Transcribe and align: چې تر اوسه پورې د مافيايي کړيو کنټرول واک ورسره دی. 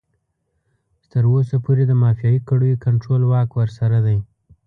چې 1.01 1.05
تر 1.13 1.23
اوسه 1.31 1.55
پورې 1.65 1.83
د 1.87 1.93
مافيايي 2.01 2.39
کړيو 2.49 2.81
کنټرول 2.85 3.21
واک 3.31 3.49
ورسره 3.59 3.97
دی. 4.05 4.17